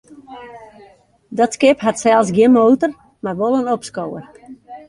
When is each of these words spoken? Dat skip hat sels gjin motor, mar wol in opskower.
Dat 1.37 1.53
skip 1.57 1.79
hat 1.85 2.01
sels 2.03 2.29
gjin 2.35 2.53
motor, 2.57 2.91
mar 3.23 3.35
wol 3.39 3.59
in 3.59 3.71
opskower. 3.75 4.23